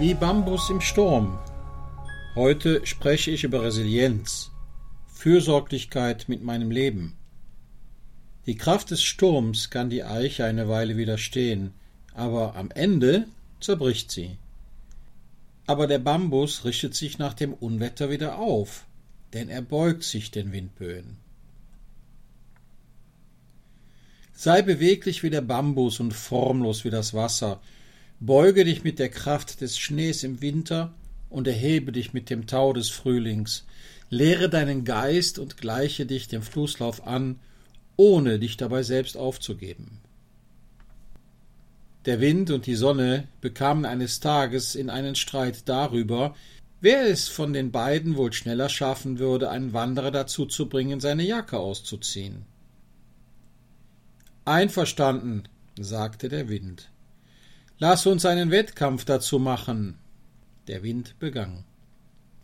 Wie 0.00 0.12
Bambus 0.12 0.70
im 0.70 0.80
Sturm. 0.80 1.38
Heute 2.34 2.84
spreche 2.84 3.30
ich 3.30 3.44
über 3.44 3.62
Resilienz, 3.62 4.50
Fürsorglichkeit 5.06 6.28
mit 6.28 6.42
meinem 6.42 6.72
Leben. 6.72 7.16
Die 8.46 8.56
Kraft 8.56 8.90
des 8.90 9.04
Sturms 9.04 9.70
kann 9.70 9.90
die 9.90 10.02
Eiche 10.02 10.44
eine 10.44 10.68
Weile 10.68 10.96
widerstehen, 10.96 11.74
aber 12.12 12.56
am 12.56 12.72
Ende 12.72 13.28
zerbricht 13.60 14.10
sie. 14.10 14.36
Aber 15.66 15.86
der 15.86 16.00
Bambus 16.00 16.64
richtet 16.64 16.96
sich 16.96 17.18
nach 17.18 17.34
dem 17.34 17.54
Unwetter 17.54 18.10
wieder 18.10 18.38
auf, 18.38 18.86
denn 19.32 19.48
er 19.48 19.62
beugt 19.62 20.02
sich 20.02 20.32
den 20.32 20.50
Windböen. 20.52 21.18
Sei 24.32 24.60
beweglich 24.60 25.22
wie 25.22 25.30
der 25.30 25.40
Bambus 25.40 26.00
und 26.00 26.12
formlos 26.12 26.84
wie 26.84 26.90
das 26.90 27.14
Wasser, 27.14 27.60
beuge 28.20 28.64
dich 28.64 28.84
mit 28.84 28.98
der 28.98 29.08
Kraft 29.08 29.60
des 29.60 29.78
Schnees 29.78 30.22
im 30.24 30.40
Winter 30.40 30.94
und 31.30 31.46
erhebe 31.46 31.92
dich 31.92 32.12
mit 32.12 32.30
dem 32.30 32.46
Tau 32.46 32.72
des 32.72 32.90
Frühlings, 32.90 33.66
lehre 34.10 34.48
deinen 34.48 34.84
Geist 34.84 35.38
und 35.38 35.56
gleiche 35.56 36.06
dich 36.06 36.28
dem 36.28 36.42
Flusslauf 36.42 37.06
an, 37.06 37.40
ohne 37.96 38.38
dich 38.38 38.56
dabei 38.56 38.82
selbst 38.82 39.16
aufzugeben. 39.16 39.98
Der 42.06 42.20
Wind 42.20 42.50
und 42.50 42.66
die 42.66 42.74
Sonne 42.74 43.28
bekamen 43.40 43.86
eines 43.86 44.20
Tages 44.20 44.74
in 44.74 44.90
einen 44.90 45.14
Streit 45.14 45.68
darüber, 45.68 46.34
wer 46.80 47.06
es 47.06 47.28
von 47.28 47.52
den 47.54 47.72
beiden 47.72 48.16
wohl 48.16 48.32
schneller 48.32 48.68
schaffen 48.68 49.18
würde, 49.18 49.50
einen 49.50 49.72
Wanderer 49.72 50.10
dazu 50.10 50.44
zu 50.44 50.68
bringen, 50.68 51.00
seine 51.00 51.22
Jacke 51.22 51.58
auszuziehen. 51.58 52.44
Einverstanden, 54.44 55.44
sagte 55.80 56.28
der 56.28 56.48
Wind. 56.50 56.90
Lass 57.78 58.06
uns 58.06 58.24
einen 58.24 58.50
Wettkampf 58.50 59.04
dazu 59.04 59.38
machen. 59.38 59.98
Der 60.68 60.82
Wind 60.82 61.18
begann. 61.18 61.64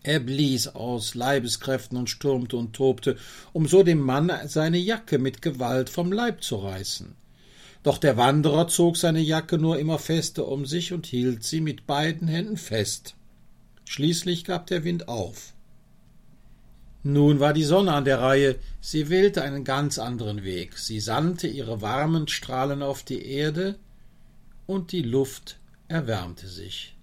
Er 0.02 0.18
blies 0.18 0.66
aus 0.66 1.14
Leibeskräften 1.14 1.96
und 1.96 2.10
stürmte 2.10 2.56
und 2.56 2.72
tobte, 2.72 3.16
um 3.52 3.68
so 3.68 3.82
dem 3.82 4.00
Mann 4.00 4.32
seine 4.46 4.78
Jacke 4.78 5.18
mit 5.18 5.40
Gewalt 5.40 5.88
vom 5.88 6.10
Leib 6.10 6.42
zu 6.42 6.56
reißen. 6.56 7.14
Doch 7.82 7.98
der 7.98 8.16
Wanderer 8.16 8.68
zog 8.68 8.96
seine 8.96 9.20
Jacke 9.20 9.56
nur 9.56 9.78
immer 9.78 9.98
fester 9.98 10.48
um 10.48 10.66
sich 10.66 10.92
und 10.92 11.06
hielt 11.06 11.44
sie 11.44 11.60
mit 11.60 11.86
beiden 11.86 12.28
Händen 12.28 12.56
fest. 12.56 13.14
Schließlich 13.84 14.44
gab 14.44 14.66
der 14.66 14.84
Wind 14.84 15.08
auf. 15.08 15.54
Nun 17.02 17.40
war 17.40 17.52
die 17.52 17.64
Sonne 17.64 17.92
an 17.94 18.04
der 18.04 18.20
Reihe, 18.20 18.56
sie 18.80 19.08
wählte 19.08 19.42
einen 19.42 19.64
ganz 19.64 19.98
anderen 19.98 20.44
Weg, 20.44 20.76
sie 20.76 21.00
sandte 21.00 21.46
ihre 21.46 21.80
warmen 21.80 22.28
Strahlen 22.28 22.82
auf 22.82 23.02
die 23.02 23.24
Erde, 23.24 23.78
und 24.70 24.92
die 24.92 25.02
Luft 25.02 25.58
erwärmte 25.88 26.46
sich. 26.46 26.96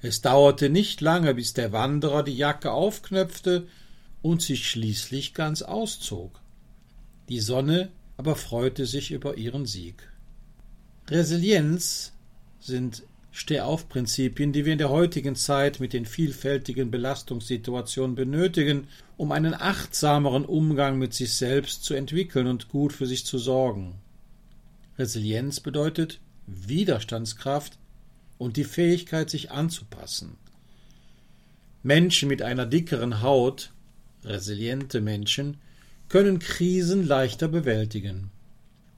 Es 0.00 0.22
dauerte 0.22 0.70
nicht 0.70 1.02
lange, 1.02 1.34
bis 1.34 1.52
der 1.52 1.72
Wanderer 1.72 2.22
die 2.22 2.36
Jacke 2.36 2.72
aufknöpfte 2.72 3.68
und 4.22 4.40
sich 4.40 4.68
schließlich 4.68 5.34
ganz 5.34 5.60
auszog. 5.60 6.40
Die 7.28 7.40
Sonne 7.40 7.90
aber 8.16 8.34
freute 8.34 8.86
sich 8.86 9.10
über 9.10 9.36
ihren 9.36 9.66
Sieg. 9.66 10.10
Resilienz 11.08 12.14
sind 12.60 13.02
Stehaufprinzipien, 13.30 14.54
die 14.54 14.64
wir 14.64 14.72
in 14.72 14.78
der 14.78 14.88
heutigen 14.88 15.36
Zeit 15.36 15.80
mit 15.80 15.92
den 15.92 16.06
vielfältigen 16.06 16.90
Belastungssituationen 16.90 18.16
benötigen, 18.16 18.88
um 19.18 19.32
einen 19.32 19.52
achtsameren 19.52 20.46
Umgang 20.46 20.98
mit 20.98 21.12
sich 21.12 21.34
selbst 21.34 21.84
zu 21.84 21.92
entwickeln 21.92 22.46
und 22.46 22.70
gut 22.70 22.94
für 22.94 23.06
sich 23.06 23.26
zu 23.26 23.36
sorgen. 23.36 24.00
Resilienz 24.98 25.60
bedeutet 25.60 26.20
Widerstandskraft 26.46 27.78
und 28.38 28.56
die 28.56 28.64
Fähigkeit, 28.64 29.30
sich 29.30 29.50
anzupassen. 29.50 30.36
Menschen 31.82 32.28
mit 32.28 32.42
einer 32.42 32.66
dickeren 32.66 33.22
Haut, 33.22 33.72
resiliente 34.24 35.00
Menschen, 35.00 35.58
können 36.08 36.38
Krisen 36.38 37.06
leichter 37.06 37.48
bewältigen. 37.48 38.30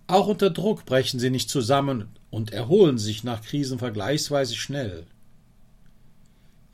Auch 0.06 0.26
unter 0.26 0.50
Druck 0.50 0.86
brechen 0.86 1.20
sie 1.20 1.30
nicht 1.30 1.50
zusammen 1.50 2.08
und 2.30 2.52
erholen 2.52 2.98
sich 2.98 3.24
nach 3.24 3.42
Krisen 3.42 3.78
vergleichsweise 3.78 4.54
schnell. 4.56 5.04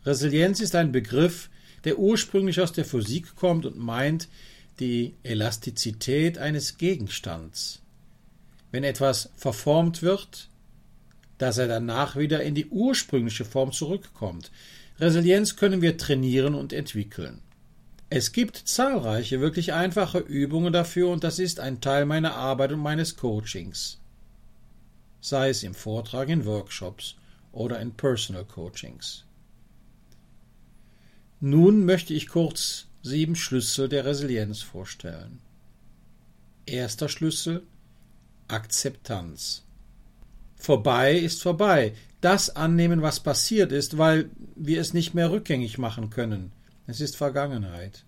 Resilienz 0.04 0.60
ist 0.60 0.74
ein 0.74 0.92
Begriff, 0.92 1.50
der 1.84 1.98
ursprünglich 1.98 2.60
aus 2.60 2.72
der 2.72 2.84
Physik 2.84 3.34
kommt 3.36 3.66
und 3.66 3.78
meint 3.78 4.28
die 4.80 5.14
Elastizität 5.22 6.38
eines 6.38 6.78
Gegenstands. 6.78 7.80
Wenn 8.74 8.82
etwas 8.82 9.30
verformt 9.36 10.02
wird, 10.02 10.48
dass 11.38 11.58
er 11.58 11.68
danach 11.68 12.16
wieder 12.16 12.42
in 12.42 12.56
die 12.56 12.66
ursprüngliche 12.66 13.44
Form 13.44 13.70
zurückkommt. 13.70 14.50
Resilienz 14.98 15.54
können 15.54 15.80
wir 15.80 15.96
trainieren 15.96 16.56
und 16.56 16.72
entwickeln. 16.72 17.40
Es 18.10 18.32
gibt 18.32 18.56
zahlreiche 18.56 19.40
wirklich 19.40 19.74
einfache 19.74 20.18
Übungen 20.18 20.72
dafür 20.72 21.10
und 21.10 21.22
das 21.22 21.38
ist 21.38 21.60
ein 21.60 21.80
Teil 21.80 22.04
meiner 22.04 22.34
Arbeit 22.34 22.72
und 22.72 22.80
meines 22.80 23.16
Coachings. 23.16 24.00
Sei 25.20 25.50
es 25.50 25.62
im 25.62 25.74
Vortrag, 25.74 26.28
in 26.28 26.44
Workshops 26.44 27.14
oder 27.52 27.78
in 27.78 27.92
Personal 27.92 28.44
Coachings. 28.44 29.22
Nun 31.38 31.84
möchte 31.84 32.12
ich 32.12 32.26
kurz 32.26 32.88
sieben 33.04 33.36
Schlüssel 33.36 33.88
der 33.88 34.04
Resilienz 34.04 34.62
vorstellen. 34.62 35.38
Erster 36.66 37.08
Schlüssel 37.08 37.62
Akzeptanz. 38.48 39.64
Vorbei 40.56 41.14
ist 41.18 41.42
vorbei. 41.42 41.92
Das 42.20 42.56
annehmen, 42.56 43.02
was 43.02 43.20
passiert 43.20 43.70
ist, 43.70 43.98
weil 43.98 44.30
wir 44.56 44.80
es 44.80 44.94
nicht 44.94 45.14
mehr 45.14 45.30
rückgängig 45.30 45.78
machen 45.78 46.10
können. 46.10 46.52
Es 46.86 47.00
ist 47.00 47.16
Vergangenheit. 47.16 48.04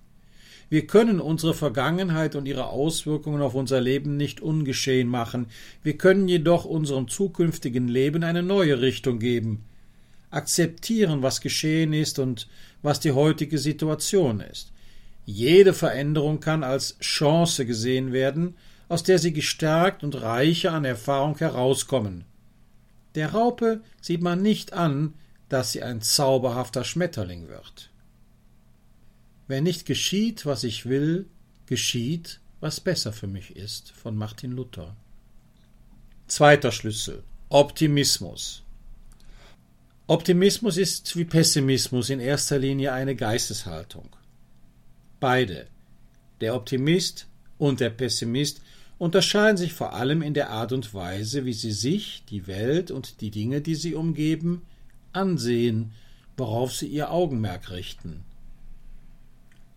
Wir 0.69 0.87
können 0.87 1.21
unsere 1.21 1.55
Vergangenheit 1.55 2.35
und 2.35 2.47
ihre 2.47 2.67
Auswirkungen 2.67 3.41
auf 3.41 3.55
unser 3.55 3.81
Leben 3.81 4.17
nicht 4.17 4.41
ungeschehen 4.41 5.09
machen, 5.09 5.47
wir 5.85 5.97
können 5.97 6.27
jedoch 6.27 6.65
unserem 6.65 7.07
zukünftigen 7.09 7.87
Leben 7.87 8.25
eine 8.25 8.43
neue 8.43 8.81
Richtung 8.81 9.21
geben, 9.21 9.65
akzeptieren, 10.31 11.23
was 11.23 11.41
geschehen 11.41 11.93
ist 11.93 12.19
und 12.19 12.49
was 12.83 12.99
die 12.99 13.13
heutige 13.13 13.59
Situation 13.59 14.41
ist. 14.41 14.73
Jede 15.25 15.73
Veränderung 15.73 16.41
kann 16.41 16.65
als 16.65 16.99
Chance 16.99 17.65
gesehen 17.65 18.13
werden, 18.13 18.55
aus 18.89 19.03
der 19.03 19.19
sie 19.19 19.33
gestärkt 19.33 20.05
und 20.05 20.21
reicher 20.21 20.73
an 20.73 20.85
Erfahrung 20.85 21.37
herauskommen. 21.39 22.25
Der 23.15 23.33
Raupe 23.33 23.83
sieht 24.01 24.23
man 24.23 24.43
nicht 24.43 24.73
an, 24.73 25.15
dass 25.49 25.73
sie 25.73 25.83
ein 25.83 26.03
zauberhafter 26.03 26.85
Schmetterling 26.85 27.49
wird. 27.49 27.91
Wenn 29.49 29.65
nicht 29.65 29.87
geschieht, 29.87 30.45
was 30.45 30.65
ich 30.65 30.87
will, 30.87 31.27
geschieht, 31.67 32.41
was 32.61 32.81
besser 32.81 33.13
für 33.13 33.27
mich 33.27 33.57
ist, 33.57 33.93
von 33.93 34.17
Martin 34.17 34.53
Luther. 34.53 34.97
Zweiter 36.27 36.73
Schlüssel 36.73 37.23
Optimismus. 37.49 38.65
Optimismus 40.09 40.77
ist 40.77 41.17
wie 41.17 41.25
Pessimismus 41.25 42.11
in 42.11 42.19
erster 42.19 42.59
Linie 42.59 42.93
eine 42.93 43.15
Geisteshaltung. 43.15 44.09
Beide, 45.21 45.69
der 46.41 46.57
Optimist 46.57 47.29
und 47.59 47.79
der 47.79 47.91
Pessimist, 47.91 48.61
unterscheiden 48.99 49.57
sich 49.57 49.73
vor 49.73 49.93
allem 49.93 50.23
in 50.23 50.35
der 50.35 50.51
Art 50.51 50.73
und 50.73 50.95
Weise, 50.95 51.45
wie 51.45 51.53
sie 51.53 51.73
sich, 51.73 52.25
die 52.31 52.47
Welt 52.47 52.91
und 52.91 53.21
die 53.21 53.31
Dinge, 53.31 53.61
die 53.61 53.75
sie 53.75 53.95
umgeben, 53.95 54.63
ansehen, 55.13 55.93
worauf 56.37 56.73
sie 56.73 56.87
ihr 56.87 57.11
Augenmerk 57.11 57.71
richten. 57.71 58.25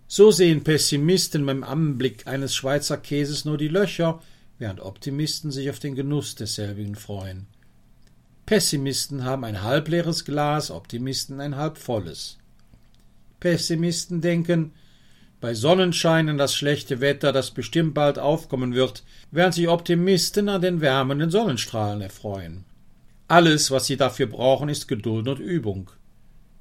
So 0.07 0.31
sehen 0.31 0.63
Pessimisten 0.63 1.45
beim 1.45 1.63
Anblick 1.63 2.27
eines 2.27 2.55
Schweizer 2.55 2.97
Käses 2.97 3.45
nur 3.45 3.57
die 3.57 3.67
Löcher, 3.67 4.21
während 4.57 4.81
Optimisten 4.81 5.51
sich 5.51 5.69
auf 5.69 5.79
den 5.79 5.95
Genuss 5.95 6.35
desselbigen 6.35 6.95
freuen. 6.95 7.47
Pessimisten 8.45 9.23
haben 9.23 9.43
ein 9.43 9.61
halbleeres 9.61 10.25
Glas, 10.25 10.71
Optimisten 10.71 11.39
ein 11.39 11.55
halbvolles. 11.55 12.37
Pessimisten 13.39 14.21
denken, 14.21 14.73
bei 15.41 15.53
Sonnenschein 15.53 16.29
an 16.29 16.37
das 16.37 16.53
schlechte 16.55 16.99
Wetter, 16.99 17.31
das 17.31 17.51
bestimmt 17.51 17.93
bald 17.93 18.19
aufkommen 18.19 18.73
wird, 18.73 19.03
während 19.31 19.53
sich 19.53 19.69
Optimisten 19.69 20.49
an 20.49 20.61
den 20.61 20.81
wärmenden 20.81 21.29
Sonnenstrahlen 21.29 22.01
erfreuen. 22.01 22.65
Alles, 23.27 23.71
was 23.71 23.85
sie 23.85 23.95
dafür 23.95 24.27
brauchen, 24.27 24.69
ist 24.69 24.87
Geduld 24.87 25.27
und 25.27 25.39
Übung. 25.39 25.91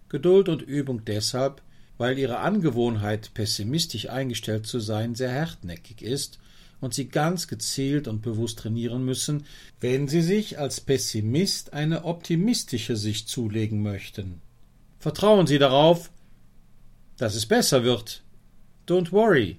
Geduld 0.09 0.49
und 0.49 0.63
Übung 0.63 1.05
deshalb, 1.05 1.63
weil 1.97 2.19
ihre 2.19 2.39
Angewohnheit, 2.39 3.33
pessimistisch 3.35 4.09
eingestellt 4.09 4.67
zu 4.67 4.79
sein, 4.79 5.15
sehr 5.15 5.35
hartnäckig 5.35 6.03
ist 6.03 6.39
und 6.81 6.95
sie 6.95 7.09
ganz 7.09 7.49
gezielt 7.49 8.07
und 8.07 8.23
bewusst 8.23 8.61
trainieren 8.61 9.05
müssen, 9.05 9.45
wenn 9.81 10.07
sie 10.07 10.23
sich 10.23 10.59
als 10.59 10.81
Pessimist 10.81 11.73
eine 11.73 12.05
optimistische 12.05 12.97
Sicht 12.97 13.29
zulegen 13.29 13.83
möchten. 13.83 14.41
Vertrauen 14.99 15.47
Sie 15.47 15.59
darauf, 15.59 16.11
dass 17.17 17.35
es 17.35 17.47
besser 17.47 17.85
wird. 17.85 18.23
Don't 18.89 19.13
worry. 19.13 19.59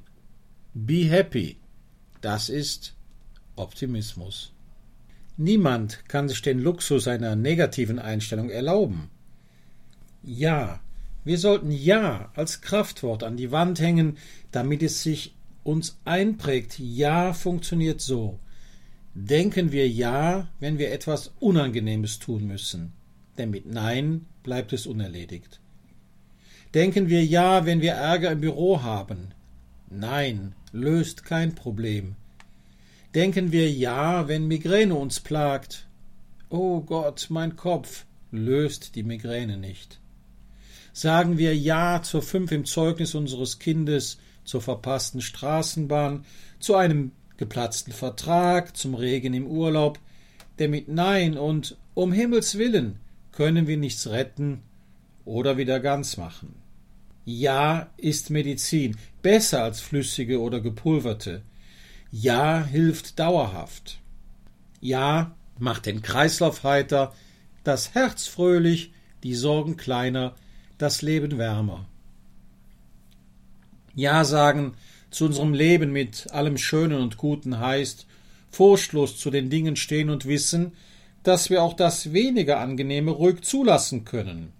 Be 0.73 1.07
happy. 1.07 1.57
Das 2.21 2.49
ist 2.49 2.95
Optimismus. 3.55 4.51
Niemand 5.37 6.03
kann 6.09 6.27
sich 6.27 6.41
den 6.41 6.59
Luxus 6.59 7.07
einer 7.07 7.35
negativen 7.35 7.99
Einstellung 7.99 8.49
erlauben. 8.49 9.11
Ja, 10.23 10.81
wir 11.23 11.37
sollten 11.37 11.69
Ja 11.69 12.31
als 12.35 12.61
Kraftwort 12.61 13.21
an 13.23 13.37
die 13.37 13.51
Wand 13.51 13.79
hängen, 13.79 14.17
damit 14.51 14.81
es 14.81 15.03
sich 15.03 15.35
uns 15.63 15.99
einprägt. 16.05 16.79
Ja 16.79 17.33
funktioniert 17.33 18.01
so. 18.01 18.39
Denken 19.13 19.71
wir 19.71 19.87
Ja, 19.87 20.49
wenn 20.59 20.79
wir 20.79 20.91
etwas 20.91 21.33
Unangenehmes 21.39 22.17
tun 22.17 22.47
müssen, 22.47 22.93
denn 23.37 23.51
mit 23.51 23.67
Nein 23.67 24.25
bleibt 24.41 24.73
es 24.73 24.87
unerledigt. 24.87 25.59
Denken 26.73 27.09
wir 27.09 27.25
Ja, 27.25 27.65
wenn 27.65 27.81
wir 27.81 27.93
Ärger 27.93 28.31
im 28.31 28.41
Büro 28.41 28.83
haben. 28.83 29.33
Nein 29.89 30.53
löst 30.71 31.25
kein 31.25 31.55
Problem, 31.55 32.15
Denken 33.15 33.51
wir 33.51 33.71
ja, 33.71 34.27
wenn 34.27 34.47
Migräne 34.47 34.93
uns 34.93 35.19
plagt. 35.19 35.87
Oh 36.49 36.81
Gott, 36.81 37.25
mein 37.29 37.55
Kopf 37.55 38.05
löst 38.31 38.95
die 38.95 39.01
Migräne 39.01 39.57
nicht. 39.57 39.99
Sagen 40.93 41.39
wir 41.39 41.55
Ja 41.57 42.03
zur 42.03 42.21
fünf 42.21 42.51
im 42.51 42.65
Zeugnis 42.65 43.15
unseres 43.15 43.57
Kindes, 43.57 44.19
zur 44.43 44.61
verpassten 44.61 45.21
Straßenbahn, 45.21 46.23
zu 46.59 46.75
einem 46.75 47.11
geplatzten 47.37 47.93
Vertrag, 47.93 48.77
zum 48.77 48.93
Regen 48.93 49.33
im 49.33 49.47
Urlaub, 49.47 49.97
denn 50.59 50.69
mit 50.69 50.87
Nein 50.87 51.35
und 51.35 51.77
um 51.95 52.11
Himmels 52.11 52.59
willen 52.59 52.99
können 53.31 53.65
wir 53.65 53.77
nichts 53.77 54.07
retten 54.07 54.61
oder 55.29 55.57
wieder 55.57 55.79
ganz 55.79 56.17
machen. 56.17 56.55
Ja 57.23 57.91
ist 57.97 58.31
Medizin, 58.31 58.97
besser 59.21 59.63
als 59.63 59.79
flüssige 59.79 60.41
oder 60.41 60.59
gepulverte. 60.59 61.43
Ja 62.11 62.65
hilft 62.65 63.19
dauerhaft. 63.19 63.99
Ja 64.81 65.35
macht 65.59 65.85
den 65.85 66.01
Kreislauf 66.01 66.63
heiter, 66.63 67.13
das 67.63 67.93
Herz 67.93 68.25
fröhlich, 68.25 68.91
die 69.21 69.35
Sorgen 69.35 69.77
kleiner, 69.77 70.33
das 70.79 71.03
Leben 71.03 71.37
wärmer. 71.37 71.85
Ja 73.93 74.23
sagen 74.23 74.73
zu 75.11 75.25
unserem 75.25 75.53
Leben 75.53 75.91
mit 75.91 76.31
allem 76.31 76.57
Schönen 76.57 76.99
und 76.99 77.17
Guten 77.17 77.59
heißt, 77.59 78.07
furchtlos 78.49 79.17
zu 79.19 79.29
den 79.29 79.51
Dingen 79.51 79.75
stehen 79.75 80.09
und 80.09 80.25
wissen, 80.25 80.71
dass 81.21 81.51
wir 81.51 81.61
auch 81.61 81.73
das 81.73 82.13
weniger 82.13 82.59
Angenehme 82.59 83.11
ruhig 83.11 83.41
zulassen 83.41 84.05
können, 84.05 84.53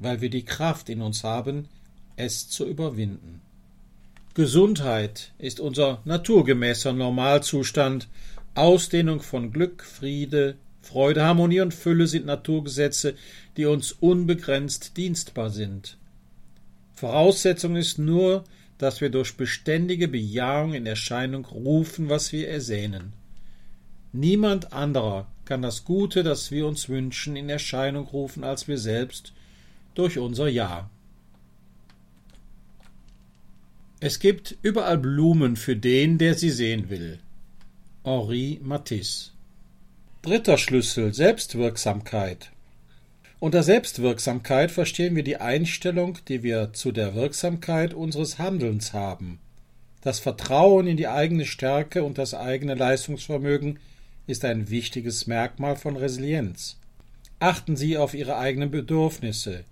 weil 0.00 0.20
wir 0.20 0.30
die 0.30 0.44
Kraft 0.44 0.88
in 0.88 1.02
uns 1.02 1.22
haben, 1.22 1.68
es 2.16 2.48
zu 2.48 2.66
überwinden. 2.66 3.40
Gesundheit 4.34 5.32
ist 5.38 5.60
unser 5.60 6.00
naturgemäßer 6.04 6.92
Normalzustand. 6.92 8.08
Ausdehnung 8.54 9.20
von 9.20 9.52
Glück, 9.52 9.84
Friede, 9.84 10.56
Freude, 10.82 11.22
Harmonie 11.24 11.60
und 11.60 11.74
Fülle 11.74 12.06
sind 12.06 12.26
Naturgesetze, 12.26 13.14
die 13.56 13.66
uns 13.66 13.92
unbegrenzt 13.92 14.96
dienstbar 14.96 15.50
sind. 15.50 15.98
Voraussetzung 16.94 17.76
ist 17.76 17.98
nur, 17.98 18.44
dass 18.78 19.00
wir 19.00 19.10
durch 19.10 19.36
beständige 19.36 20.08
Bejahung 20.08 20.74
in 20.74 20.86
Erscheinung 20.86 21.44
rufen, 21.44 22.08
was 22.08 22.32
wir 22.32 22.48
ersehnen. 22.48 23.12
Niemand 24.12 24.72
anderer 24.72 25.26
kann 25.44 25.62
das 25.62 25.84
Gute, 25.84 26.22
das 26.22 26.50
wir 26.50 26.66
uns 26.66 26.88
wünschen, 26.88 27.36
in 27.36 27.48
Erscheinung 27.48 28.06
rufen 28.06 28.42
als 28.42 28.68
wir 28.68 28.78
selbst 28.78 29.32
durch 29.94 30.18
unser 30.18 30.48
Ja. 30.48 30.90
Es 34.00 34.18
gibt 34.18 34.56
überall 34.62 34.98
Blumen 34.98 35.56
für 35.56 35.76
den, 35.76 36.16
der 36.16 36.34
sie 36.34 36.50
sehen 36.50 36.88
will. 36.88 37.18
Henri 38.02 38.58
Matisse. 38.62 39.32
Dritter 40.22 40.56
Schlüssel 40.56 41.12
Selbstwirksamkeit. 41.12 42.50
Unter 43.40 43.62
Selbstwirksamkeit 43.62 44.70
verstehen 44.70 45.16
wir 45.16 45.22
die 45.22 45.36
Einstellung, 45.36 46.18
die 46.28 46.42
wir 46.42 46.72
zu 46.72 46.92
der 46.92 47.14
Wirksamkeit 47.14 47.94
unseres 47.94 48.38
Handelns 48.38 48.92
haben. 48.92 49.38
Das 50.02 50.18
Vertrauen 50.18 50.86
in 50.86 50.96
die 50.96 51.08
eigene 51.08 51.44
Stärke 51.44 52.04
und 52.04 52.16
das 52.16 52.32
eigene 52.32 52.74
Leistungsvermögen 52.74 53.78
ist 54.26 54.44
ein 54.44 54.70
wichtiges 54.70 55.26
Merkmal 55.26 55.76
von 55.76 55.96
Resilienz. 55.96 56.78
Achten 57.38 57.76
Sie 57.76 57.96
auf 57.96 58.14
Ihre 58.14 58.36
eigenen 58.36 58.70
Bedürfnisse. 58.70 59.64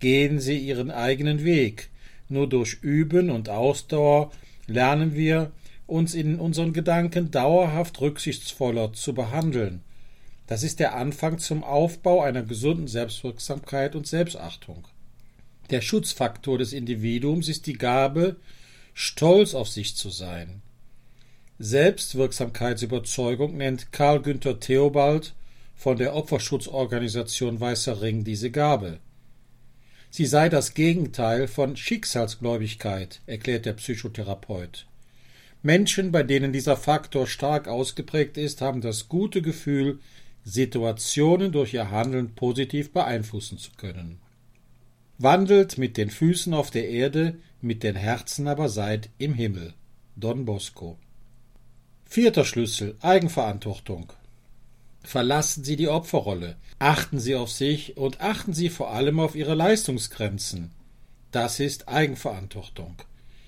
Gehen 0.00 0.40
Sie 0.40 0.58
Ihren 0.58 0.90
eigenen 0.90 1.44
Weg. 1.44 1.90
Nur 2.28 2.48
durch 2.48 2.78
Üben 2.82 3.30
und 3.30 3.48
Ausdauer 3.48 4.32
lernen 4.66 5.14
wir, 5.14 5.52
uns 5.86 6.14
in 6.14 6.38
unseren 6.38 6.72
Gedanken 6.72 7.30
dauerhaft 7.30 8.00
rücksichtsvoller 8.00 8.92
zu 8.92 9.12
behandeln. 9.12 9.82
Das 10.46 10.62
ist 10.62 10.80
der 10.80 10.94
Anfang 10.94 11.38
zum 11.38 11.62
Aufbau 11.64 12.22
einer 12.22 12.42
gesunden 12.42 12.88
Selbstwirksamkeit 12.88 13.94
und 13.94 14.06
Selbstachtung. 14.06 14.86
Der 15.70 15.80
Schutzfaktor 15.80 16.58
des 16.58 16.72
Individuums 16.72 17.48
ist 17.48 17.66
die 17.66 17.78
Gabe, 17.78 18.36
stolz 18.94 19.54
auf 19.54 19.68
sich 19.68 19.96
zu 19.96 20.10
sein. 20.10 20.62
Selbstwirksamkeitsüberzeugung 21.58 23.56
nennt 23.56 23.92
Karl 23.92 24.22
Günther 24.22 24.58
Theobald 24.60 25.34
von 25.76 25.98
der 25.98 26.14
Opferschutzorganisation 26.14 27.60
Weißer 27.60 28.00
Ring 28.00 28.24
diese 28.24 28.50
Gabe. 28.50 28.98
Sie 30.10 30.26
sei 30.26 30.48
das 30.48 30.74
Gegenteil 30.74 31.46
von 31.46 31.76
Schicksalsgläubigkeit, 31.76 33.20
erklärt 33.26 33.64
der 33.64 33.74
Psychotherapeut. 33.74 34.86
Menschen, 35.62 36.10
bei 36.10 36.22
denen 36.22 36.52
dieser 36.52 36.76
Faktor 36.76 37.26
stark 37.26 37.68
ausgeprägt 37.68 38.36
ist, 38.36 38.60
haben 38.60 38.80
das 38.80 39.08
gute 39.08 39.40
Gefühl, 39.40 40.00
Situationen 40.42 41.52
durch 41.52 41.74
ihr 41.74 41.90
Handeln 41.90 42.34
positiv 42.34 42.92
beeinflussen 42.92 43.58
zu 43.58 43.70
können. 43.76 44.18
Wandelt 45.18 45.78
mit 45.78 45.96
den 45.96 46.10
Füßen 46.10 46.54
auf 46.54 46.70
der 46.70 46.88
Erde, 46.88 47.36
mit 47.60 47.82
den 47.82 47.94
Herzen 47.94 48.48
aber 48.48 48.68
seid 48.68 49.10
im 49.18 49.34
Himmel. 49.34 49.74
Don 50.16 50.44
Bosco. 50.44 50.98
Vierter 52.06 52.44
Schlüssel 52.44 52.96
Eigenverantwortung. 53.00 54.12
Verlassen 55.02 55.64
Sie 55.64 55.76
die 55.76 55.88
Opferrolle. 55.88 56.56
Achten 56.78 57.18
Sie 57.18 57.34
auf 57.34 57.50
sich 57.50 57.96
und 57.96 58.20
achten 58.20 58.52
Sie 58.52 58.68
vor 58.68 58.90
allem 58.92 59.20
auf 59.20 59.34
Ihre 59.34 59.54
Leistungsgrenzen. 59.54 60.70
Das 61.30 61.60
ist 61.60 61.88
Eigenverantwortung. 61.88 63.02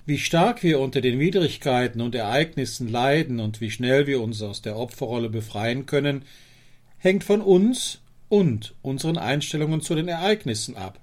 Wie 0.04 0.18
stark 0.18 0.62
wir 0.62 0.80
unter 0.80 1.00
den 1.00 1.18
Widrigkeiten 1.18 2.00
und 2.00 2.14
Ereignissen 2.14 2.88
leiden 2.88 3.38
und 3.38 3.60
wie 3.60 3.70
schnell 3.70 4.06
wir 4.06 4.20
uns 4.20 4.42
aus 4.42 4.62
der 4.62 4.76
Opferrolle 4.76 5.28
befreien 5.28 5.86
können, 5.86 6.24
hängt 6.98 7.24
von 7.24 7.40
uns 7.40 8.00
und 8.28 8.74
unseren 8.82 9.18
Einstellungen 9.18 9.80
zu 9.80 9.94
den 9.94 10.08
Ereignissen 10.08 10.76
ab. 10.76 10.98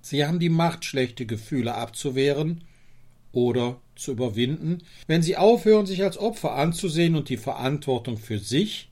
Sie 0.00 0.24
haben 0.24 0.40
die 0.40 0.48
Macht, 0.48 0.84
schlechte 0.84 1.26
Gefühle 1.26 1.74
abzuwehren 1.74 2.64
oder 3.30 3.80
zu 3.94 4.12
überwinden, 4.12 4.78
wenn 5.06 5.22
Sie 5.22 5.36
aufhören, 5.36 5.86
sich 5.86 6.02
als 6.02 6.18
Opfer 6.18 6.54
anzusehen 6.54 7.14
und 7.14 7.28
die 7.28 7.36
Verantwortung 7.36 8.16
für 8.16 8.38
sich 8.38 8.91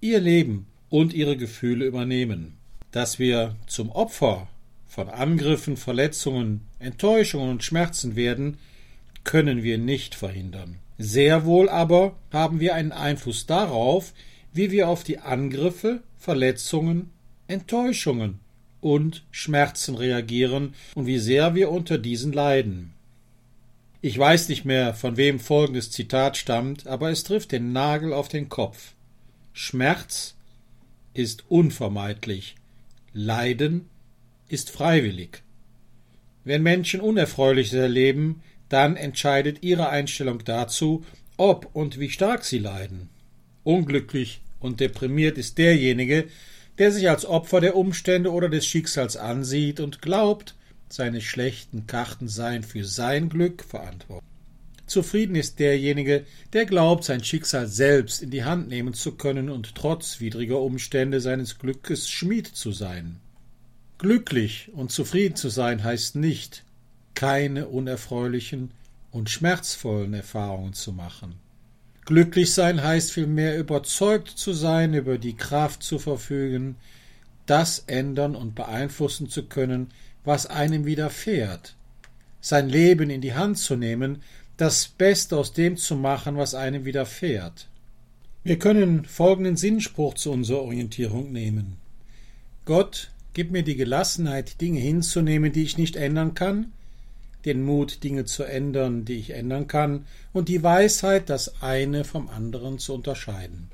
ihr 0.00 0.20
Leben 0.20 0.66
und 0.88 1.12
ihre 1.12 1.36
Gefühle 1.36 1.84
übernehmen. 1.84 2.56
Dass 2.90 3.18
wir 3.18 3.56
zum 3.66 3.90
Opfer 3.90 4.48
von 4.86 5.08
Angriffen, 5.08 5.76
Verletzungen, 5.76 6.62
Enttäuschungen 6.78 7.50
und 7.50 7.64
Schmerzen 7.64 8.16
werden, 8.16 8.58
können 9.24 9.62
wir 9.62 9.78
nicht 9.78 10.14
verhindern. 10.14 10.76
Sehr 10.98 11.44
wohl 11.44 11.68
aber 11.68 12.16
haben 12.32 12.60
wir 12.60 12.74
einen 12.74 12.92
Einfluss 12.92 13.46
darauf, 13.46 14.14
wie 14.52 14.70
wir 14.70 14.88
auf 14.88 15.04
die 15.04 15.18
Angriffe, 15.18 16.02
Verletzungen, 16.16 17.10
Enttäuschungen 17.48 18.40
und 18.80 19.24
Schmerzen 19.30 19.96
reagieren 19.96 20.74
und 20.94 21.06
wie 21.06 21.18
sehr 21.18 21.54
wir 21.54 21.70
unter 21.70 21.98
diesen 21.98 22.32
leiden. 22.32 22.92
Ich 24.00 24.16
weiß 24.16 24.48
nicht 24.48 24.64
mehr, 24.64 24.94
von 24.94 25.16
wem 25.16 25.40
folgendes 25.40 25.90
Zitat 25.90 26.36
stammt, 26.36 26.86
aber 26.86 27.10
es 27.10 27.24
trifft 27.24 27.52
den 27.52 27.72
Nagel 27.72 28.12
auf 28.12 28.28
den 28.28 28.48
Kopf. 28.48 28.94
Schmerz 29.58 30.34
ist 31.14 31.44
unvermeidlich, 31.48 32.56
Leiden 33.14 33.88
ist 34.48 34.68
freiwillig. 34.68 35.42
Wenn 36.44 36.62
Menschen 36.62 37.00
Unerfreuliches 37.00 37.72
erleben, 37.72 38.42
dann 38.68 38.96
entscheidet 38.96 39.62
ihre 39.62 39.88
Einstellung 39.88 40.44
dazu, 40.44 41.06
ob 41.38 41.74
und 41.74 41.98
wie 41.98 42.10
stark 42.10 42.44
sie 42.44 42.58
leiden. 42.58 43.08
Unglücklich 43.64 44.42
und 44.60 44.80
deprimiert 44.80 45.38
ist 45.38 45.56
derjenige, 45.56 46.28
der 46.76 46.92
sich 46.92 47.08
als 47.08 47.24
Opfer 47.24 47.62
der 47.62 47.76
Umstände 47.76 48.32
oder 48.32 48.50
des 48.50 48.66
Schicksals 48.66 49.16
ansieht 49.16 49.80
und 49.80 50.02
glaubt, 50.02 50.54
seine 50.90 51.22
schlechten 51.22 51.86
Karten 51.86 52.28
seien 52.28 52.62
für 52.62 52.84
sein 52.84 53.30
Glück 53.30 53.64
verantwortlich. 53.64 54.35
Zufrieden 54.86 55.34
ist 55.34 55.58
derjenige, 55.58 56.24
der 56.52 56.64
glaubt, 56.64 57.04
sein 57.04 57.22
Schicksal 57.22 57.66
selbst 57.66 58.22
in 58.22 58.30
die 58.30 58.44
Hand 58.44 58.68
nehmen 58.68 58.94
zu 58.94 59.12
können 59.12 59.50
und 59.50 59.74
trotz 59.74 60.20
widriger 60.20 60.60
Umstände 60.60 61.20
seines 61.20 61.58
Glückes 61.58 62.08
Schmied 62.08 62.46
zu 62.46 62.70
sein. 62.70 63.16
Glücklich 63.98 64.70
und 64.74 64.92
zufrieden 64.92 65.36
zu 65.36 65.48
sein 65.48 65.82
heißt 65.82 66.16
nicht, 66.16 66.64
keine 67.14 67.66
unerfreulichen 67.66 68.70
und 69.10 69.30
schmerzvollen 69.30 70.14
Erfahrungen 70.14 70.74
zu 70.74 70.92
machen. 70.92 71.34
Glücklich 72.04 72.54
sein 72.54 72.84
heißt 72.84 73.10
vielmehr 73.10 73.58
überzeugt 73.58 74.28
zu 74.28 74.52
sein, 74.52 74.94
über 74.94 75.18
die 75.18 75.36
Kraft 75.36 75.82
zu 75.82 75.98
verfügen, 75.98 76.76
das 77.46 77.80
ändern 77.86 78.36
und 78.36 78.54
beeinflussen 78.54 79.28
zu 79.28 79.44
können, 79.44 79.88
was 80.24 80.46
einem 80.46 80.84
widerfährt, 80.84 81.74
sein 82.40 82.68
Leben 82.68 83.10
in 83.10 83.20
die 83.20 83.34
Hand 83.34 83.58
zu 83.58 83.74
nehmen, 83.74 84.22
das 84.56 84.88
Beste 84.88 85.36
aus 85.36 85.52
dem 85.52 85.76
zu 85.76 85.96
machen, 85.96 86.36
was 86.36 86.54
einem 86.54 86.84
widerfährt. 86.84 87.68
Wir 88.42 88.58
können 88.58 89.04
folgenden 89.04 89.56
Sinnspruch 89.56 90.14
zu 90.14 90.30
unserer 90.30 90.62
Orientierung 90.62 91.32
nehmen. 91.32 91.76
Gott, 92.64 93.10
gib 93.34 93.50
mir 93.50 93.62
die 93.62 93.76
Gelassenheit, 93.76 94.60
Dinge 94.60 94.80
hinzunehmen, 94.80 95.52
die 95.52 95.62
ich 95.62 95.76
nicht 95.76 95.96
ändern 95.96 96.34
kann, 96.34 96.72
den 97.44 97.64
Mut, 97.64 98.02
Dinge 98.02 98.24
zu 98.24 98.44
ändern, 98.44 99.04
die 99.04 99.18
ich 99.18 99.30
ändern 99.30 99.68
kann, 99.68 100.06
und 100.32 100.48
die 100.48 100.62
Weisheit, 100.62 101.28
das 101.28 101.62
eine 101.62 102.04
vom 102.04 102.28
anderen 102.28 102.78
zu 102.78 102.94
unterscheiden. 102.94 103.70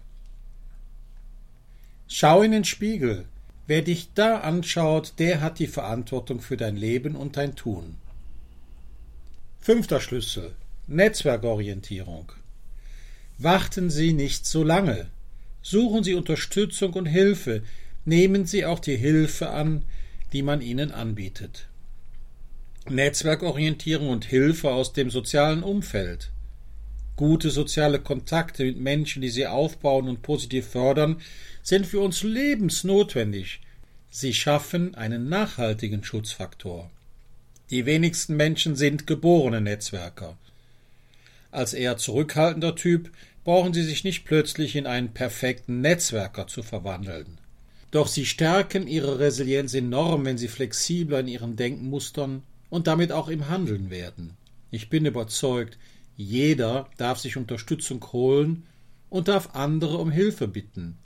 Schau 2.08 2.42
in 2.42 2.52
den 2.52 2.64
Spiegel. 2.64 3.26
Wer 3.66 3.82
dich 3.82 4.08
da 4.14 4.38
anschaut, 4.38 5.14
der 5.18 5.40
hat 5.40 5.58
die 5.58 5.68
Verantwortung 5.68 6.40
für 6.40 6.56
dein 6.56 6.76
Leben 6.76 7.14
und 7.14 7.36
dein 7.36 7.54
Tun. 7.54 7.94
Fünfter 9.60 10.00
Schlüssel 10.00 10.54
Netzwerkorientierung. 10.88 12.32
Warten 13.38 13.88
Sie 13.88 14.12
nicht 14.12 14.46
so 14.46 14.64
lange. 14.64 15.06
Suchen 15.62 16.02
Sie 16.02 16.14
Unterstützung 16.14 16.92
und 16.94 17.06
Hilfe. 17.06 17.62
Nehmen 18.04 18.46
Sie 18.46 18.66
auch 18.66 18.80
die 18.80 18.96
Hilfe 18.96 19.50
an, 19.50 19.84
die 20.32 20.42
man 20.42 20.60
Ihnen 20.60 20.90
anbietet. 20.90 21.68
Netzwerkorientierung 22.88 24.08
und 24.08 24.24
Hilfe 24.24 24.72
aus 24.72 24.92
dem 24.92 25.10
sozialen 25.10 25.62
Umfeld. 25.62 26.30
Gute 27.14 27.50
soziale 27.50 28.00
Kontakte 28.00 28.64
mit 28.64 28.80
Menschen, 28.80 29.22
die 29.22 29.28
sie 29.28 29.46
aufbauen 29.46 30.08
und 30.08 30.22
positiv 30.22 30.66
fördern, 30.66 31.20
sind 31.62 31.86
für 31.86 32.00
uns 32.00 32.24
lebensnotwendig. 32.24 33.60
Sie 34.10 34.34
schaffen 34.34 34.96
einen 34.96 35.28
nachhaltigen 35.28 36.02
Schutzfaktor. 36.02 36.90
Die 37.70 37.86
wenigsten 37.86 38.36
Menschen 38.36 38.74
sind 38.74 39.06
geborene 39.06 39.60
Netzwerker. 39.60 40.36
Als 41.52 41.74
eher 41.74 41.98
zurückhaltender 41.98 42.74
Typ 42.74 43.12
brauchen 43.44 43.74
sie 43.74 43.82
sich 43.84 44.02
nicht 44.02 44.24
plötzlich 44.24 44.74
in 44.74 44.86
einen 44.86 45.12
perfekten 45.12 45.80
Netzwerker 45.80 46.48
zu 46.48 46.62
verwandeln. 46.62 47.38
Doch 47.90 48.08
sie 48.08 48.24
stärken 48.24 48.88
ihre 48.88 49.18
Resilienz 49.18 49.74
enorm, 49.74 50.24
wenn 50.24 50.38
sie 50.38 50.48
flexibler 50.48 51.20
in 51.20 51.28
ihren 51.28 51.56
Denkmustern 51.56 52.42
und 52.70 52.86
damit 52.86 53.12
auch 53.12 53.28
im 53.28 53.48
Handeln 53.48 53.90
werden. 53.90 54.34
Ich 54.70 54.88
bin 54.88 55.04
überzeugt, 55.04 55.76
jeder 56.16 56.88
darf 56.96 57.18
sich 57.18 57.36
Unterstützung 57.36 58.02
holen 58.12 58.64
und 59.10 59.28
darf 59.28 59.50
andere 59.54 59.98
um 59.98 60.10
Hilfe 60.10 60.48
bitten. 60.48 60.96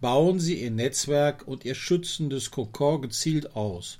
Bauen 0.00 0.40
Sie 0.40 0.62
Ihr 0.62 0.70
Netzwerk 0.70 1.46
und 1.46 1.66
Ihr 1.66 1.74
schützendes 1.74 2.50
Kokon 2.50 3.02
gezielt 3.02 3.54
aus. 3.56 3.98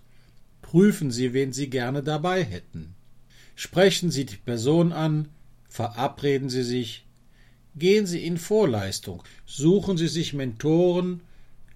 Prüfen 0.62 1.10
Sie, 1.10 1.34
wen 1.34 1.52
Sie 1.52 1.68
gerne 1.68 2.02
dabei 2.02 2.42
hätten. 2.44 2.94
Sprechen 3.54 4.10
Sie 4.10 4.24
die 4.24 4.36
Person 4.36 4.92
an, 4.92 5.28
verabreden 5.76 6.48
Sie 6.48 6.62
sich, 6.62 7.04
gehen 7.76 8.06
Sie 8.06 8.24
in 8.24 8.38
Vorleistung, 8.38 9.22
suchen 9.44 9.98
Sie 9.98 10.08
sich 10.08 10.32
Mentoren, 10.32 11.20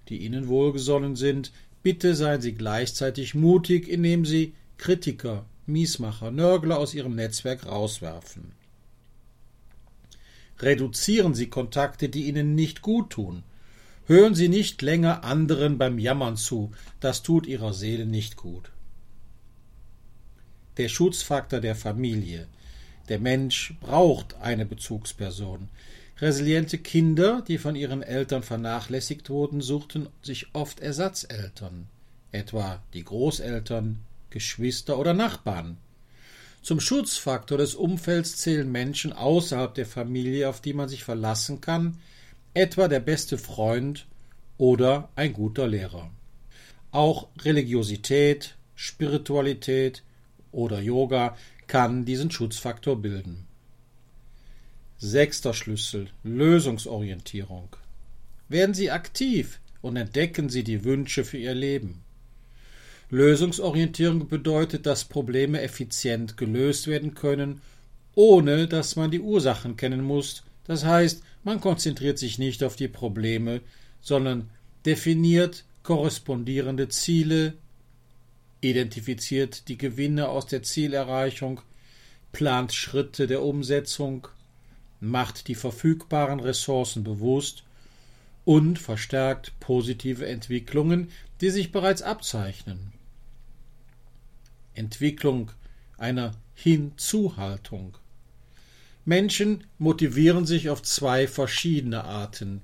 die 0.09 0.17
Ihnen 0.25 0.47
wohlgesonnen 0.47 1.15
sind, 1.15 1.51
bitte 1.83 2.15
seien 2.15 2.41
Sie 2.41 2.53
gleichzeitig 2.53 3.35
mutig, 3.35 3.87
indem 3.87 4.25
Sie 4.25 4.53
Kritiker, 4.77 5.45
Miesmacher, 5.67 6.31
Nörgler 6.31 6.79
aus 6.79 6.95
ihrem 6.95 7.13
Netzwerk 7.13 7.67
rauswerfen. 7.67 8.53
Reduzieren 10.57 11.35
Sie 11.35 11.47
Kontakte, 11.47 12.09
die 12.09 12.27
Ihnen 12.27 12.55
nicht 12.55 12.81
gut 12.81 13.11
tun. 13.11 13.43
Hören 14.07 14.33
Sie 14.33 14.49
nicht 14.49 14.81
länger 14.81 15.23
anderen 15.23 15.77
beim 15.77 15.99
Jammern 15.99 16.37
zu, 16.37 16.71
das 16.99 17.21
tut 17.21 17.45
Ihrer 17.45 17.73
Seele 17.73 18.07
nicht 18.07 18.35
gut. 18.35 18.71
Der 20.77 20.89
Schutzfaktor 20.89 21.59
der 21.59 21.75
Familie. 21.75 22.47
Der 23.11 23.19
Mensch 23.19 23.73
braucht 23.81 24.35
eine 24.39 24.65
Bezugsperson. 24.65 25.67
Resiliente 26.19 26.77
Kinder, 26.77 27.43
die 27.45 27.57
von 27.57 27.75
ihren 27.75 28.03
Eltern 28.03 28.41
vernachlässigt 28.41 29.29
wurden, 29.29 29.59
suchten 29.59 30.07
sich 30.21 30.55
oft 30.55 30.79
Ersatzeltern, 30.79 31.89
etwa 32.31 32.81
die 32.93 33.03
Großeltern, 33.03 33.99
Geschwister 34.29 34.97
oder 34.97 35.13
Nachbarn. 35.13 35.75
Zum 36.61 36.79
Schutzfaktor 36.79 37.57
des 37.57 37.75
Umfelds 37.75 38.37
zählen 38.37 38.71
Menschen 38.71 39.11
außerhalb 39.11 39.75
der 39.75 39.87
Familie, 39.87 40.47
auf 40.47 40.61
die 40.61 40.71
man 40.71 40.87
sich 40.87 41.03
verlassen 41.03 41.59
kann, 41.59 41.97
etwa 42.53 42.87
der 42.87 43.01
beste 43.01 43.37
Freund 43.37 44.05
oder 44.57 45.09
ein 45.17 45.33
guter 45.33 45.67
Lehrer. 45.67 46.09
Auch 46.91 47.27
Religiosität, 47.41 48.55
Spiritualität 48.73 50.01
oder 50.53 50.79
Yoga 50.79 51.35
kann 51.71 52.03
diesen 52.03 52.29
Schutzfaktor 52.29 53.01
bilden. 53.01 53.47
Sechster 54.97 55.53
Schlüssel 55.53 56.09
Lösungsorientierung. 56.21 57.69
Werden 58.49 58.73
Sie 58.75 58.91
aktiv 58.91 59.61
und 59.81 59.95
entdecken 59.95 60.49
Sie 60.49 60.65
die 60.65 60.83
Wünsche 60.83 61.23
für 61.23 61.37
Ihr 61.37 61.55
Leben. 61.55 62.03
Lösungsorientierung 63.09 64.27
bedeutet, 64.27 64.85
dass 64.85 65.05
Probleme 65.05 65.61
effizient 65.61 66.35
gelöst 66.35 66.87
werden 66.87 67.13
können, 67.15 67.61
ohne 68.15 68.67
dass 68.67 68.97
man 68.97 69.09
die 69.09 69.21
Ursachen 69.21 69.77
kennen 69.77 70.03
muss. 70.03 70.43
Das 70.65 70.83
heißt, 70.83 71.23
man 71.45 71.61
konzentriert 71.61 72.19
sich 72.19 72.37
nicht 72.37 72.65
auf 72.65 72.75
die 72.75 72.89
Probleme, 72.89 73.61
sondern 74.01 74.49
definiert 74.85 75.63
korrespondierende 75.83 76.89
Ziele, 76.89 77.53
identifiziert 78.61 79.67
die 79.67 79.77
Gewinne 79.77 80.29
aus 80.29 80.45
der 80.45 80.63
Zielerreichung, 80.63 81.61
plant 82.31 82.73
Schritte 82.73 83.27
der 83.27 83.41
Umsetzung, 83.41 84.27
macht 84.99 85.47
die 85.47 85.55
verfügbaren 85.55 86.39
Ressourcen 86.39 87.03
bewusst 87.03 87.63
und 88.45 88.79
verstärkt 88.79 89.59
positive 89.59 90.25
Entwicklungen, 90.27 91.09
die 91.41 91.49
sich 91.49 91.71
bereits 91.71 92.01
abzeichnen. 92.01 92.93
Entwicklung 94.73 95.51
einer 95.97 96.33
Hinzuhaltung. 96.53 97.97
Menschen 99.05 99.63
motivieren 99.79 100.45
sich 100.45 100.69
auf 100.69 100.83
zwei 100.83 101.27
verschiedene 101.27 102.03
Arten. 102.03 102.61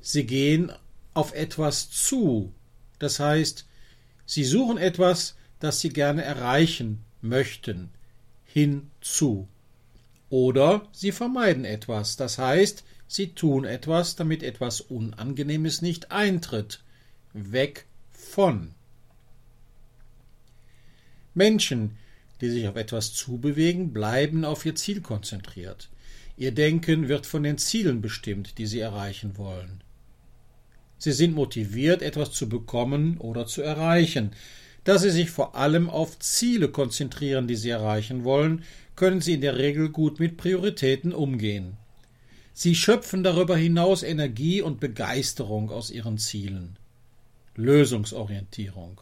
Sie 0.00 0.26
gehen 0.26 0.72
auf 1.14 1.32
etwas 1.34 1.90
zu, 1.90 2.52
das 2.98 3.20
heißt, 3.20 3.67
sie 4.28 4.44
suchen 4.44 4.76
etwas, 4.76 5.34
das 5.58 5.80
sie 5.80 5.88
gerne 5.88 6.22
erreichen 6.22 7.02
möchten, 7.22 7.88
hinzu. 8.44 9.48
Oder 10.28 10.86
sie 10.92 11.12
vermeiden 11.12 11.64
etwas, 11.64 12.16
das 12.16 12.38
heißt, 12.38 12.84
sie 13.08 13.28
tun 13.28 13.64
etwas, 13.64 14.16
damit 14.16 14.42
etwas 14.42 14.82
Unangenehmes 14.82 15.80
nicht 15.80 16.12
eintritt, 16.12 16.84
weg 17.32 17.86
von. 18.12 18.74
Menschen, 21.32 21.96
die 22.42 22.50
sich 22.50 22.68
auf 22.68 22.76
etwas 22.76 23.14
zubewegen, 23.14 23.94
bleiben 23.94 24.44
auf 24.44 24.66
ihr 24.66 24.74
Ziel 24.74 25.00
konzentriert. 25.00 25.88
Ihr 26.36 26.52
Denken 26.52 27.08
wird 27.08 27.24
von 27.24 27.42
den 27.42 27.56
Zielen 27.56 28.02
bestimmt, 28.02 28.58
die 28.58 28.66
sie 28.66 28.80
erreichen 28.80 29.38
wollen. 29.38 29.82
Sie 30.98 31.12
sind 31.12 31.34
motiviert, 31.34 32.02
etwas 32.02 32.32
zu 32.32 32.48
bekommen 32.48 33.18
oder 33.18 33.46
zu 33.46 33.62
erreichen. 33.62 34.32
Da 34.84 34.98
sie 34.98 35.10
sich 35.10 35.30
vor 35.30 35.54
allem 35.54 35.88
auf 35.88 36.18
Ziele 36.18 36.68
konzentrieren, 36.68 37.46
die 37.46 37.56
sie 37.56 37.70
erreichen 37.70 38.24
wollen, 38.24 38.64
können 38.96 39.20
sie 39.20 39.34
in 39.34 39.40
der 39.40 39.56
Regel 39.56 39.90
gut 39.90 40.18
mit 40.18 40.36
Prioritäten 40.36 41.12
umgehen. 41.12 41.76
Sie 42.52 42.74
schöpfen 42.74 43.22
darüber 43.22 43.56
hinaus 43.56 44.02
Energie 44.02 44.60
und 44.62 44.80
Begeisterung 44.80 45.70
aus 45.70 45.90
ihren 45.90 46.18
Zielen. 46.18 46.76
Lösungsorientierung. 47.54 49.00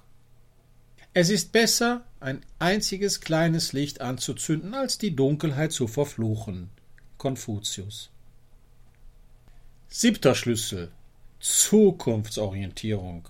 Es 1.14 1.30
ist 1.30 1.52
besser, 1.52 2.04
ein 2.20 2.42
einziges 2.58 3.22
kleines 3.22 3.72
Licht 3.72 4.02
anzuzünden, 4.02 4.74
als 4.74 4.98
die 4.98 5.16
Dunkelheit 5.16 5.72
zu 5.72 5.86
verfluchen. 5.86 6.68
Konfuzius. 7.16 8.10
Siebter 9.88 10.34
Schlüssel 10.34 10.90
Zukunftsorientierung. 11.40 13.28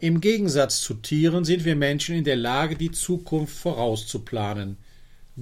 Im 0.00 0.20
Gegensatz 0.20 0.80
zu 0.80 0.94
Tieren 0.94 1.44
sind 1.44 1.64
wir 1.64 1.76
Menschen 1.76 2.16
in 2.16 2.24
der 2.24 2.36
Lage, 2.36 2.76
die 2.76 2.90
Zukunft 2.90 3.56
vorauszuplanen. 3.56 4.76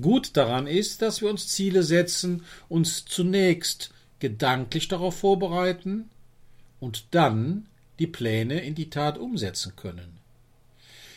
Gut 0.00 0.36
daran 0.36 0.66
ist, 0.66 1.02
dass 1.02 1.22
wir 1.22 1.30
uns 1.30 1.48
Ziele 1.48 1.82
setzen, 1.82 2.44
uns 2.68 3.04
zunächst 3.04 3.92
gedanklich 4.18 4.88
darauf 4.88 5.18
vorbereiten 5.18 6.10
und 6.78 7.06
dann 7.12 7.66
die 7.98 8.06
Pläne 8.06 8.60
in 8.60 8.74
die 8.74 8.90
Tat 8.90 9.18
umsetzen 9.18 9.74
können. 9.76 10.18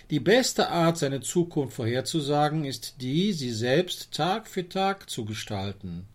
Die 0.10 0.20
beste 0.20 0.70
Art, 0.70 0.98
seine 0.98 1.22
Zukunft 1.22 1.76
vorherzusagen, 1.76 2.66
ist 2.66 2.96
die, 3.02 3.34
sie 3.34 3.52
selbst 3.52 4.12
Tag 4.12 4.48
für 4.48 4.68
Tag 4.68 5.10
zu 5.10 5.26
gestalten. 5.26 6.08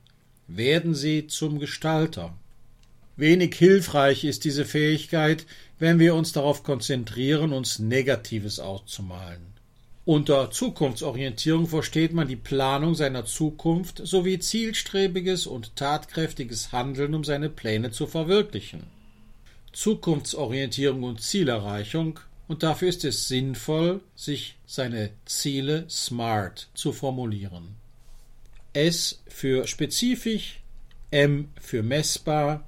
werden 0.47 0.95
Sie 0.95 1.26
zum 1.26 1.59
Gestalter. 1.59 2.35
Wenig 3.18 3.56
hilfreich 3.56 4.22
ist 4.22 4.44
diese 4.44 4.64
Fähigkeit, 4.64 5.44
wenn 5.80 5.98
wir 5.98 6.14
uns 6.14 6.32
darauf 6.32 6.62
konzentrieren, 6.62 7.52
uns 7.52 7.80
Negatives 7.80 8.60
auszumalen. 8.60 9.54
Unter 10.04 10.52
Zukunftsorientierung 10.52 11.66
versteht 11.66 12.12
man 12.12 12.28
die 12.28 12.37
Planung 12.37 12.94
seiner 12.94 13.25
Zukunft 13.25 14.00
sowie 14.04 14.38
zielstrebiges 14.38 15.48
und 15.48 15.75
tatkräftiges 15.75 16.70
Handeln, 16.70 17.12
um 17.12 17.25
seine 17.25 17.50
Pläne 17.50 17.90
zu 17.90 18.06
verwirklichen. 18.06 18.84
Zukunftsorientierung 19.72 21.02
und 21.02 21.20
Zielerreichung 21.20 22.20
und 22.46 22.62
dafür 22.62 22.88
ist 22.88 23.04
es 23.04 23.26
sinnvoll, 23.26 24.00
sich 24.14 24.54
seine 24.64 25.10
Ziele 25.25 25.87
smart 25.90 26.68
zu 26.72 26.92
formulieren. 26.92 27.75
S 28.75 29.20
für 29.26 29.66
spezifisch, 29.66 30.60
M 31.10 31.48
für 31.60 31.82
messbar, 31.82 32.64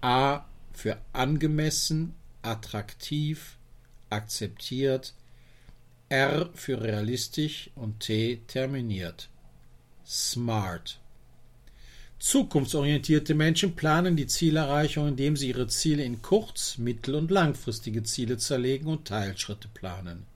A 0.00 0.44
für 0.72 0.98
angemessen, 1.12 2.14
attraktiv, 2.42 3.56
akzeptiert, 4.08 5.14
R 6.08 6.50
für 6.54 6.80
realistisch 6.82 7.70
und 7.74 8.00
T 8.00 8.40
terminiert. 8.46 9.28
Smart. 10.06 10.98
Zukunftsorientierte 12.18 13.34
Menschen 13.34 13.76
planen 13.76 14.16
die 14.16 14.26
Zielerreichung, 14.26 15.08
indem 15.08 15.36
sie 15.36 15.48
ihre 15.48 15.68
Ziele 15.68 16.02
in 16.04 16.20
kurz-, 16.20 16.76
mittel- 16.76 17.14
und 17.14 17.30
langfristige 17.30 18.02
Ziele 18.02 18.36
zerlegen 18.36 18.88
und 18.88 19.06
Teilschritte 19.06 19.68
planen. 19.72 20.26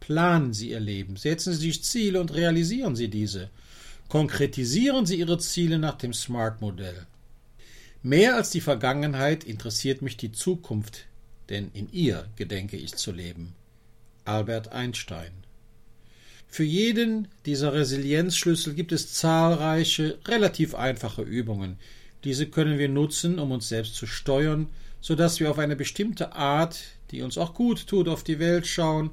Planen 0.00 0.54
Sie 0.54 0.70
Ihr 0.70 0.80
Leben, 0.80 1.16
setzen 1.16 1.52
Sie 1.52 1.66
sich 1.66 1.84
Ziele 1.84 2.20
und 2.20 2.32
realisieren 2.32 2.96
Sie 2.96 3.08
diese. 3.08 3.50
Konkretisieren 4.08 5.04
Sie 5.04 5.16
Ihre 5.16 5.38
Ziele 5.38 5.78
nach 5.78 5.98
dem 5.98 6.14
SMART-Modell. 6.14 7.06
Mehr 8.02 8.36
als 8.36 8.50
die 8.50 8.60
Vergangenheit 8.60 9.44
interessiert 9.44 10.02
mich 10.02 10.16
die 10.16 10.32
Zukunft, 10.32 11.06
denn 11.48 11.70
in 11.74 11.92
ihr 11.92 12.26
gedenke 12.36 12.76
ich 12.76 12.94
zu 12.94 13.12
leben. 13.12 13.54
Albert 14.24 14.72
Einstein 14.72 15.32
für 16.48 16.64
jeden 16.64 17.28
dieser 17.46 17.74
Resilienzschlüssel 17.74 18.74
gibt 18.74 18.90
es 18.90 19.12
zahlreiche, 19.12 20.18
relativ 20.26 20.74
einfache 20.74 21.22
Übungen. 21.22 21.78
Diese 22.24 22.46
können 22.46 22.78
wir 22.78 22.88
nutzen, 22.88 23.38
um 23.38 23.52
uns 23.52 23.68
selbst 23.68 23.94
zu 23.94 24.06
steuern, 24.06 24.68
so 25.00 25.14
dass 25.14 25.38
wir 25.38 25.50
auf 25.50 25.58
eine 25.58 25.76
bestimmte 25.76 26.32
Art, 26.32 26.80
die 27.10 27.22
uns 27.22 27.38
auch 27.38 27.54
gut 27.54 27.86
tut, 27.86 28.08
auf 28.08 28.24
die 28.24 28.38
Welt 28.38 28.66
schauen, 28.66 29.10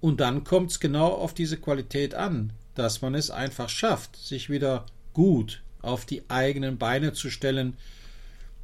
und 0.00 0.20
dann 0.20 0.44
kommt 0.44 0.70
es 0.70 0.80
genau 0.80 1.08
auf 1.08 1.34
diese 1.34 1.56
Qualität 1.56 2.14
an, 2.14 2.52
dass 2.74 3.02
man 3.02 3.14
es 3.14 3.30
einfach 3.30 3.68
schafft, 3.68 4.16
sich 4.16 4.48
wieder 4.48 4.86
gut 5.12 5.62
auf 5.82 6.06
die 6.06 6.22
eigenen 6.28 6.78
Beine 6.78 7.12
zu 7.12 7.30
stellen, 7.30 7.76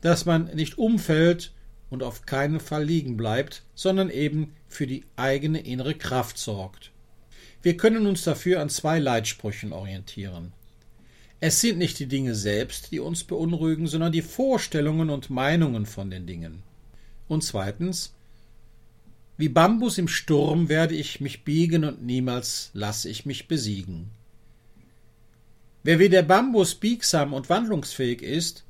dass 0.05 0.27
man 0.27 0.55
nicht 0.55 0.77
umfällt 0.77 1.51
und 1.89 2.03
auf 2.03 2.27
keinen 2.27 2.61
Fall 2.61 2.85
liegen 2.85 3.17
bleibt, 3.17 3.63
sondern 3.75 4.11
eben 4.11 4.55
für 4.69 4.87
die 4.87 5.05
eigene 5.17 5.61
innere 5.61 5.95
Kraft 5.95 6.37
sorgt. 6.37 6.91
Wir 7.63 7.79
können 7.79 8.07
uns 8.07 8.23
dafür 8.23 8.61
an 8.61 8.69
zwei 8.69 8.99
Leitsprüchen 8.99 9.73
orientieren. 9.73 10.53
Es 11.41 11.63
sind 11.63 11.79
nicht 11.79 11.99
die 11.99 12.07
Dinge 12.07 12.35
selbst, 12.35 12.93
die 12.93 13.01
uns 13.01 13.25
beunruhigen, 13.25 13.87
sondern 13.87 14.13
die 14.13 14.21
Vorstellungen 14.21 15.09
und 15.09 15.31
Meinungen 15.31 15.87
von 15.87 16.11
den 16.11 16.27
Dingen. 16.27 16.63
Und 17.27 17.43
zweitens, 17.43 18.13
wie 19.39 19.49
Bambus 19.49 19.97
im 19.97 20.09
Sturm 20.09 20.69
werde 20.69 20.95
ich 20.95 21.23
mich 21.23 21.45
biegen 21.45 21.83
und 21.83 22.05
niemals 22.05 22.69
lasse 22.75 23.09
ich 23.09 23.25
mich 23.25 23.49
besiegen. 23.49 24.11
Wer 25.83 25.99
wie 25.99 26.11
der 26.11 26.23
Bambus 26.23 26.75
biegsam 26.75 27.33
und 27.33 27.49
wandlungsfähig 27.49 28.21
ist, 28.21 28.65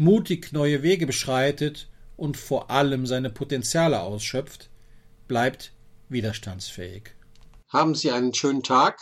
mutig 0.00 0.52
neue 0.52 0.82
Wege 0.82 1.06
beschreitet 1.06 1.88
und 2.16 2.38
vor 2.38 2.70
allem 2.70 3.06
seine 3.06 3.28
Potenziale 3.28 4.00
ausschöpft, 4.00 4.70
bleibt 5.28 5.72
widerstandsfähig. 6.08 7.10
Haben 7.68 7.94
Sie 7.94 8.10
einen 8.10 8.34
schönen 8.34 8.62
Tag 8.62 8.98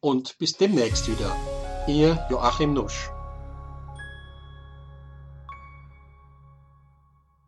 und 0.00 0.38
bis 0.38 0.56
demnächst 0.56 1.08
wieder. 1.08 1.36
Ihr 1.86 2.26
Joachim 2.30 2.72
Nusch. 2.72 3.10